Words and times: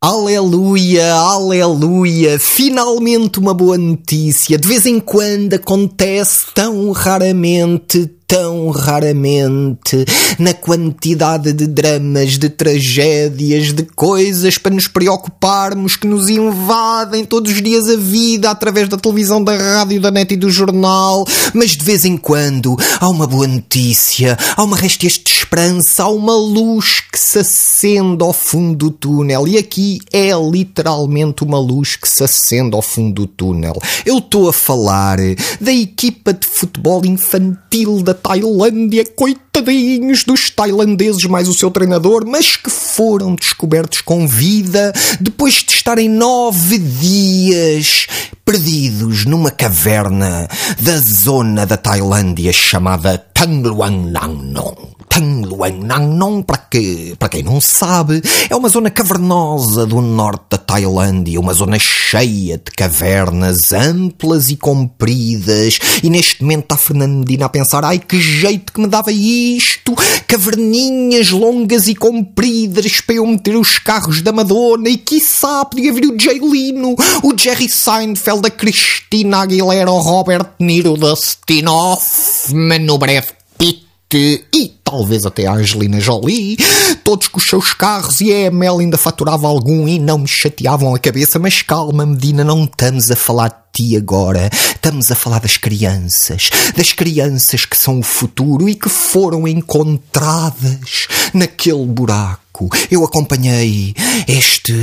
Aleluia, 0.00 1.12
aleluia, 1.12 2.38
finalmente 2.38 3.40
uma 3.40 3.52
boa 3.52 3.76
notícia. 3.76 4.56
De 4.56 4.68
vez 4.68 4.86
em 4.86 5.00
quando 5.00 5.54
acontece 5.54 6.46
tão 6.54 6.92
raramente 6.92 8.08
tão 8.28 8.68
raramente 8.68 10.04
na 10.38 10.52
quantidade 10.52 11.50
de 11.54 11.66
dramas, 11.66 12.38
de 12.38 12.50
tragédias, 12.50 13.72
de 13.72 13.84
coisas 13.84 14.58
para 14.58 14.74
nos 14.74 14.86
preocuparmos 14.86 15.96
que 15.96 16.06
nos 16.06 16.28
invadem 16.28 17.24
todos 17.24 17.50
os 17.50 17.62
dias 17.62 17.88
a 17.88 17.96
vida 17.96 18.50
através 18.50 18.86
da 18.86 18.98
televisão, 18.98 19.42
da 19.42 19.56
rádio, 19.56 19.98
da 19.98 20.10
net 20.10 20.34
e 20.34 20.36
do 20.36 20.50
jornal. 20.50 21.26
Mas 21.54 21.70
de 21.70 21.82
vez 21.82 22.04
em 22.04 22.18
quando 22.18 22.76
há 23.00 23.08
uma 23.08 23.26
boa 23.26 23.46
notícia, 23.46 24.36
há 24.54 24.62
uma 24.62 24.76
restes 24.76 25.18
de 25.24 25.32
esperança, 25.48 26.02
há 26.02 26.08
uma 26.10 26.34
luz 26.34 27.00
que 27.00 27.18
se 27.18 27.38
acende 27.38 28.22
ao 28.22 28.34
fundo 28.34 28.76
do 28.76 28.90
túnel. 28.90 29.48
E 29.48 29.56
aqui 29.56 29.98
é 30.12 30.30
literalmente 30.34 31.42
uma 31.42 31.58
luz 31.58 31.96
que 31.96 32.06
se 32.06 32.22
acende 32.22 32.76
ao 32.76 32.82
fundo 32.82 33.22
do 33.22 33.26
túnel. 33.26 33.74
Eu 34.04 34.18
estou 34.18 34.50
a 34.50 34.52
falar 34.52 35.16
da 35.58 35.72
equipa 35.72 36.34
de 36.34 36.46
futebol 36.46 37.04
infantil 37.06 38.02
da 38.02 38.12
Tailândia, 38.12 39.06
coitadinhos 39.16 40.22
dos 40.22 40.50
tailandeses 40.50 41.24
mais 41.24 41.48
o 41.48 41.54
seu 41.54 41.70
treinador, 41.70 42.26
mas 42.26 42.56
que 42.56 42.68
foram 42.68 43.34
descobertos 43.34 44.02
com 44.02 44.28
vida 44.28 44.92
depois 45.18 45.54
de 45.54 45.72
estarem 45.72 46.10
nove 46.10 46.78
dias 46.78 48.06
perdidos 48.44 49.24
numa 49.24 49.50
caverna 49.50 50.46
da 50.78 50.98
zona 50.98 51.64
da 51.64 51.78
Tailândia 51.78 52.52
chamada 52.52 53.16
Tangluang 53.16 54.10
Nang 54.10 54.52
Nong. 54.52 54.97
Tangluang 55.08 56.42
para, 56.46 56.58
que, 56.58 57.14
para 57.18 57.28
quem 57.28 57.42
não 57.42 57.60
sabe, 57.60 58.22
é 58.48 58.54
uma 58.54 58.68
zona 58.68 58.90
cavernosa 58.90 59.86
do 59.86 60.00
norte 60.00 60.44
da 60.50 60.58
Tailândia, 60.58 61.40
uma 61.40 61.52
zona 61.52 61.78
cheia 61.78 62.58
de 62.58 62.70
cavernas 62.70 63.72
amplas 63.72 64.48
e 64.48 64.56
compridas. 64.56 65.78
E 66.02 66.10
neste 66.10 66.42
momento 66.42 66.64
está 66.64 66.76
Fernando 66.76 67.18
Medina 67.18 67.46
a 67.46 67.48
pensar: 67.48 67.84
ai 67.84 67.98
que 67.98 68.20
jeito 68.20 68.72
que 68.72 68.80
me 68.80 68.86
dava 68.86 69.10
isto! 69.10 69.94
Caverninhas 70.26 71.30
longas 71.30 71.88
e 71.88 71.94
compridas 71.94 73.00
para 73.00 73.16
eu 73.16 73.26
meter 73.26 73.56
os 73.56 73.78
carros 73.78 74.22
da 74.22 74.32
Madonna 74.32 74.88
e 74.88 74.96
quiçá 74.96 75.64
podia 75.64 75.92
vir 75.92 76.06
o 76.06 76.20
Jay 76.20 76.38
Lino, 76.38 76.94
o 77.22 77.36
Jerry 77.36 77.68
Seinfeld, 77.68 78.46
a 78.46 78.50
Cristina 78.50 79.38
Aguilera, 79.38 79.90
o 79.90 79.98
Robert 79.98 80.50
Niro, 80.60 80.92
o 80.92 80.96
Dustin 80.96 81.66
Hoffman, 81.66 82.90
o 82.90 82.98
Brad 82.98 83.24
Pitt 83.56 84.46
e 84.54 84.77
talvez 84.90 85.26
até 85.26 85.46
a 85.46 85.52
Angelina 85.52 86.00
Jolie, 86.00 86.56
todos 87.04 87.28
com 87.28 87.38
os 87.38 87.46
seus 87.46 87.74
carros 87.74 88.22
e 88.22 88.32
a 88.32 88.46
Emel 88.46 88.78
ainda 88.78 88.96
faturava 88.96 89.46
algum 89.46 89.86
e 89.86 89.98
não 89.98 90.18
me 90.18 90.26
chateavam 90.26 90.94
a 90.94 90.98
cabeça, 90.98 91.38
mas 91.38 91.60
calma, 91.60 92.06
Medina, 92.06 92.42
não 92.42 92.64
estamos 92.64 93.10
a 93.10 93.16
falar 93.16 93.48
de 93.48 93.88
ti 93.88 93.96
agora, 93.96 94.48
estamos 94.52 95.10
a 95.12 95.14
falar 95.14 95.40
das 95.40 95.58
crianças, 95.58 96.48
das 96.74 96.92
crianças 96.92 97.66
que 97.66 97.76
são 97.76 97.98
o 98.00 98.02
futuro 98.02 98.66
e 98.66 98.74
que 98.74 98.88
foram 98.88 99.46
encontradas 99.46 101.06
naquele 101.34 101.84
buraco 101.84 102.47
eu 102.90 103.04
acompanhei 103.04 103.94
este, 104.26 104.74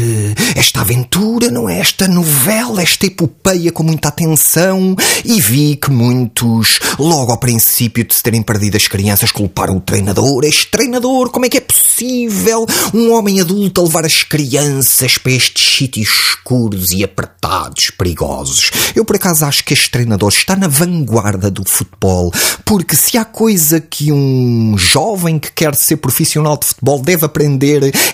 esta 0.55 0.81
aventura, 0.81 1.49
não 1.49 1.67
é? 1.67 1.79
Esta 1.79 2.07
novela, 2.07 2.81
esta 2.81 3.05
epopeia 3.05 3.71
com 3.71 3.83
muita 3.83 4.09
atenção 4.09 4.95
e 5.23 5.41
vi 5.41 5.75
que 5.75 5.91
muitos, 5.91 6.79
logo 6.99 7.31
ao 7.31 7.37
princípio 7.37 8.03
de 8.03 8.13
se 8.13 8.21
terem 8.21 8.41
perdido 8.41 8.77
as 8.77 8.87
crianças, 8.87 9.31
culparam 9.31 9.77
o 9.77 9.81
treinador. 9.81 10.43
Este 10.45 10.67
treinador, 10.67 11.29
como 11.29 11.45
é 11.45 11.49
que 11.49 11.57
é 11.57 11.61
possível 11.61 12.65
um 12.93 13.11
homem 13.11 13.41
adulto 13.41 13.83
levar 13.83 14.05
as 14.05 14.23
crianças 14.23 15.17
para 15.17 15.31
estes 15.31 15.77
sítios 15.77 16.09
escuros 16.09 16.91
e 16.91 17.03
apertados, 17.03 17.89
perigosos? 17.89 18.71
Eu 18.95 19.03
por 19.03 19.15
acaso 19.15 19.45
acho 19.45 19.63
que 19.63 19.73
este 19.73 19.89
treinador 19.89 20.29
está 20.29 20.55
na 20.55 20.67
vanguarda 20.67 21.49
do 21.49 21.63
futebol, 21.67 22.31
porque 22.63 22.95
se 22.95 23.17
há 23.17 23.25
coisa 23.25 23.79
que 23.81 24.11
um 24.11 24.77
jovem 24.77 25.39
que 25.39 25.51
quer 25.51 25.75
ser 25.75 25.97
profissional 25.97 26.57
de 26.57 26.67
futebol 26.67 27.01
deve 27.01 27.25
aprender 27.25 27.64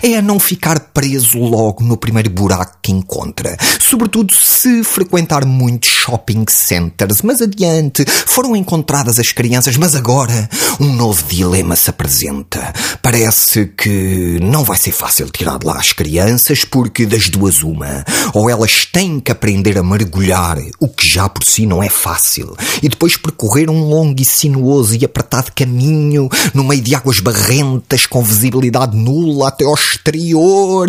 é 0.02 0.16
a 0.16 0.22
não 0.22 0.38
ficar 0.38 0.78
preso 0.92 1.38
logo 1.38 1.82
no 1.84 1.96
primeiro 1.96 2.30
buraco 2.30 2.78
que 2.82 2.92
encontra. 2.92 3.56
Sobretudo 3.80 4.32
se 4.34 4.82
frequentar 4.82 5.44
muitos 5.44 5.90
shopping 5.90 6.44
centers. 6.48 7.22
Mas 7.22 7.40
adiante, 7.40 8.04
foram 8.26 8.56
encontradas 8.56 9.18
as 9.18 9.32
crianças, 9.32 9.76
mas 9.76 9.94
agora 9.94 10.48
um 10.80 10.92
novo 10.92 11.22
dilema 11.24 11.76
se 11.76 11.90
apresenta. 11.90 12.72
Parece 13.00 13.66
que 13.66 14.38
não 14.42 14.64
vai 14.64 14.76
ser 14.76 14.92
fácil 14.92 15.28
tirar 15.30 15.58
de 15.58 15.66
lá 15.66 15.78
as 15.78 15.92
crianças, 15.92 16.64
porque 16.64 17.06
das 17.06 17.28
duas 17.28 17.62
uma, 17.62 18.04
ou 18.32 18.48
elas 18.48 18.84
têm 18.86 19.20
que 19.20 19.32
aprender 19.32 19.78
a 19.78 19.82
mergulhar, 19.82 20.58
o 20.80 20.88
que 20.88 21.08
já 21.08 21.28
por 21.28 21.44
si 21.44 21.66
não 21.66 21.82
é 21.82 21.88
fácil, 21.88 22.56
e 22.82 22.88
depois 22.88 23.16
percorrer 23.16 23.70
um 23.70 23.84
longo 23.84 24.20
e 24.20 24.24
sinuoso 24.24 24.96
e 24.96 25.04
apertado 25.04 25.52
caminho 25.54 26.28
no 26.54 26.64
meio 26.64 26.80
de 26.80 26.94
águas 26.94 27.20
barrentas 27.20 28.06
com 28.06 28.22
visibilidade 28.22 28.96
nula 28.96 29.41
até 29.44 29.64
ao 29.64 29.74
exterior, 29.74 30.88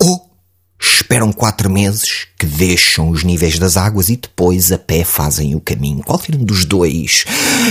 ou 0.00 0.28
esperam 0.80 1.32
quatro 1.32 1.68
meses 1.68 2.26
que 2.38 2.46
deixam 2.46 3.10
os 3.10 3.24
níveis 3.24 3.58
das 3.58 3.76
águas 3.76 4.08
e 4.08 4.16
depois 4.16 4.70
a 4.70 4.78
pé 4.78 5.02
fazem 5.02 5.54
o 5.56 5.60
caminho. 5.60 6.04
Qualquer 6.04 6.36
um 6.36 6.44
dos 6.44 6.64
dois 6.64 7.24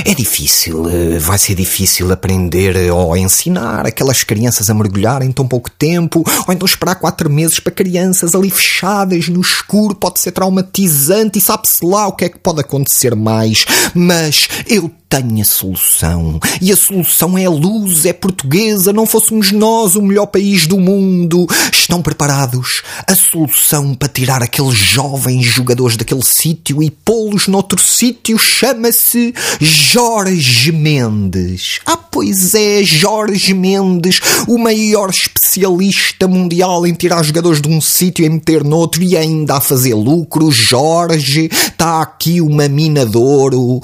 é 0.05 0.13
difícil, 0.13 0.89
eh, 0.89 1.17
vai 1.17 1.37
ser 1.37 1.55
difícil 1.55 2.11
aprender 2.11 2.91
ou 2.91 3.15
ensinar 3.15 3.85
aquelas 3.85 4.23
crianças 4.23 4.69
a 4.69 4.73
mergulhar 4.73 5.21
em 5.21 5.31
tão 5.31 5.47
pouco 5.47 5.71
tempo, 5.71 6.23
ou 6.45 6.53
então 6.53 6.65
esperar 6.65 6.95
quatro 6.95 7.29
meses 7.29 7.59
para 7.59 7.71
crianças 7.71 8.35
ali 8.35 8.49
fechadas 8.49 9.29
no 9.29 9.39
escuro 9.39 9.95
pode 9.95 10.19
ser 10.19 10.31
traumatizante 10.31 11.39
e 11.39 11.41
sabe-se 11.41 11.85
lá 11.85 12.07
o 12.07 12.13
que 12.13 12.25
é 12.25 12.29
que 12.29 12.39
pode 12.39 12.59
acontecer 12.59 13.15
mais. 13.15 13.65
Mas 13.95 14.49
eu 14.67 14.91
tenho 15.09 15.41
a 15.41 15.45
solução. 15.45 16.39
E 16.61 16.71
a 16.71 16.77
solução 16.77 17.37
é 17.37 17.45
a 17.45 17.49
luz, 17.49 18.05
é 18.05 18.13
portuguesa, 18.13 18.93
não 18.93 19.05
fôssemos 19.05 19.51
nós 19.51 19.95
o 19.95 20.01
melhor 20.01 20.27
país 20.27 20.67
do 20.67 20.77
mundo. 20.77 21.47
Estão 21.71 22.01
preparados? 22.01 22.81
A 23.07 23.15
solução 23.15 23.95
para 23.95 24.07
tirar 24.07 24.43
aqueles 24.43 24.77
jovens 24.77 25.45
jogadores 25.45 25.97
daquele 25.97 26.23
sítio 26.23 26.83
e 26.83 26.91
pô-los 26.91 27.47
noutro 27.47 27.81
sítio 27.81 28.37
chama-se 28.37 29.33
Jorge 29.59 30.71
Mendes. 30.71 31.79
Ah, 31.85 31.97
pois 31.97 32.53
é, 32.53 32.83
Jorge 32.83 33.53
Mendes, 33.53 34.19
o 34.47 34.57
maior 34.57 35.09
especialista 35.09 36.27
mundial 36.27 36.85
em 36.85 36.93
tirar 36.93 37.23
jogadores 37.23 37.61
de 37.61 37.69
um 37.69 37.79
sítio 37.79 38.25
e 38.25 38.29
meter 38.29 38.63
noutro 38.63 39.01
e 39.01 39.15
ainda 39.15 39.55
a 39.55 39.61
fazer 39.61 39.93
lucro. 39.93 40.51
Jorge, 40.51 41.49
está 41.51 42.01
aqui 42.01 42.41
uma 42.41 42.67
mina 42.67 43.05
de 43.05 43.17
ouro, 43.17 43.79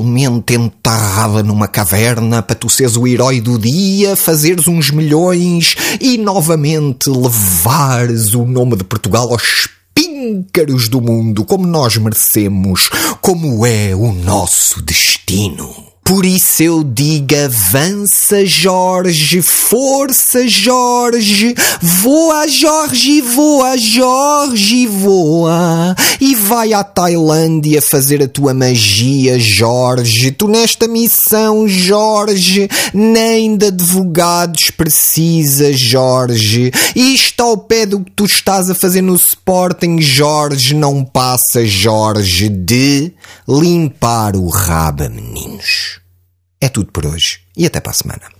literalmente 0.00 0.54
enterrada 0.54 1.42
numa 1.42 1.68
caverna 1.68 2.42
para 2.42 2.56
tu 2.56 2.68
seres 2.68 2.96
o 2.96 3.06
herói 3.06 3.40
do 3.40 3.58
dia, 3.58 4.16
fazeres 4.16 4.66
uns 4.66 4.90
milhões 4.90 5.76
e 6.00 6.16
novamente 6.16 7.10
levares 7.10 8.34
o 8.34 8.44
nome 8.44 8.76
de 8.76 8.84
Portugal 8.84 9.30
aos 9.30 9.68
píncaros 9.94 10.88
do 10.88 11.00
mundo 11.00 11.44
como 11.44 11.66
nós 11.66 11.96
merecemos, 11.96 12.88
como 13.20 13.66
é 13.66 13.94
o 13.94 14.12
nosso 14.12 14.82
destino. 14.82 15.90
Por 16.10 16.26
isso 16.26 16.60
eu 16.60 16.82
digo 16.82 17.36
avança 17.36 18.44
Jorge, 18.44 19.40
força 19.40 20.48
Jorge, 20.48 21.54
voa 21.80 22.48
Jorge, 22.48 23.20
voa 23.20 23.78
Jorge, 23.78 24.88
voa. 24.88 25.94
E 26.20 26.34
vai 26.50 26.72
à 26.72 26.82
Tailândia 26.82 27.80
fazer 27.80 28.20
a 28.20 28.26
tua 28.26 28.52
magia 28.52 29.38
Jorge, 29.38 30.32
tu 30.32 30.48
nesta 30.48 30.88
missão 30.88 31.68
Jorge, 31.68 32.68
nem 32.92 33.56
de 33.56 33.66
advogados 33.66 34.68
precisas 34.72 35.78
Jorge. 35.78 36.72
Isto 36.96 37.40
ao 37.40 37.56
pé 37.56 37.86
do 37.86 38.00
que 38.00 38.10
tu 38.10 38.24
estás 38.24 38.68
a 38.68 38.74
fazer 38.74 39.00
no 39.00 39.14
Sporting 39.14 40.00
Jorge, 40.00 40.74
não 40.74 41.04
passa 41.04 41.64
Jorge 41.64 42.48
de 42.48 43.12
limpar 43.48 44.34
o 44.34 44.48
raba 44.48 45.08
meninos. 45.08 46.00
É 46.60 46.68
tudo 46.68 46.90
por 46.90 47.06
hoje 47.06 47.42
e 47.56 47.64
até 47.64 47.78
para 47.78 47.92
a 47.92 47.94
semana. 47.94 48.39